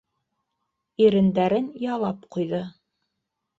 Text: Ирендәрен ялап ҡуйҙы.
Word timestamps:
Ирендәрен 1.03 1.69
ялап 1.91 2.25
ҡуйҙы. 2.37 2.65